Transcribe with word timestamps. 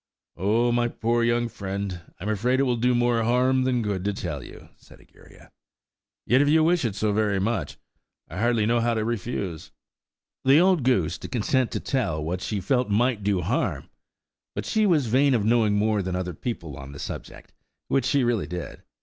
"Oh, 0.35 0.71
my 0.71 0.87
poor 0.87 1.23
young 1.23 1.47
friend, 1.47 2.01
I'm 2.19 2.27
afraid 2.29 2.59
it 2.59 2.63
will 2.63 2.75
do 2.75 2.95
more 2.95 3.21
harm 3.21 3.65
than 3.65 3.83
good 3.83 4.03
to 4.05 4.13
tell 4.13 4.43
you," 4.43 4.69
said 4.75 4.99
Egeria, 4.99 5.51
"yet, 6.25 6.41
if 6.41 6.49
you 6.49 6.63
wish 6.63 6.83
it 6.83 6.95
so 6.95 7.13
very 7.13 7.39
much, 7.39 7.77
I 8.27 8.39
hardly 8.39 8.65
know 8.65 8.79
how 8.79 8.95
to 8.95 9.05
refuse." 9.05 9.69
The 10.43 10.57
old 10.59 10.81
goose, 10.81 11.19
to 11.19 11.27
consent 11.27 11.69
to 11.73 11.79
tell 11.79 12.23
what 12.23 12.41
she 12.41 12.59
felt 12.59 12.89
might 12.89 13.21
do 13.21 13.41
harm! 13.41 13.91
But 14.55 14.65
she 14.65 14.87
was 14.87 15.05
vain 15.05 15.35
of 15.35 15.45
knowing 15.45 15.75
more 15.75 16.01
than 16.01 16.15
other 16.15 16.33
people 16.33 16.77
on 16.77 16.93
the 16.93 16.99
subject, 16.99 17.53
which 17.87 18.05
she 18.05 18.23
really 18.23 18.47
did. 18.47 18.81